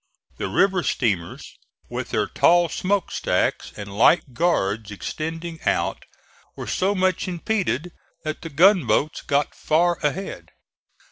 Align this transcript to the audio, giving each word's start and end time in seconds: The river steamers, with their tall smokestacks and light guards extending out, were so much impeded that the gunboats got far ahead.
The 0.37 0.47
river 0.47 0.81
steamers, 0.81 1.59
with 1.87 2.09
their 2.09 2.25
tall 2.25 2.69
smokestacks 2.69 3.71
and 3.77 3.95
light 3.95 4.33
guards 4.33 4.89
extending 4.89 5.61
out, 5.63 6.05
were 6.55 6.65
so 6.65 6.95
much 6.95 7.27
impeded 7.27 7.91
that 8.23 8.41
the 8.41 8.49
gunboats 8.49 9.21
got 9.21 9.53
far 9.53 9.99
ahead. 10.01 10.47